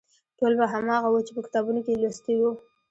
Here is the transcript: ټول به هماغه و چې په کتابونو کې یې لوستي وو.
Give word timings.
ټول 0.37 0.53
به 0.59 0.65
هماغه 0.73 1.09
و 1.11 1.25
چې 1.27 1.31
په 1.37 1.41
کتابونو 1.45 1.79
کې 1.85 1.91
یې 1.93 1.99
لوستي 2.03 2.35
وو. 2.37 2.51